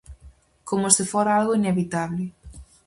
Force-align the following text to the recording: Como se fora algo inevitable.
Como 0.69 0.87
se 0.95 1.03
fora 1.11 1.31
algo 1.39 1.53
inevitable. 1.61 2.23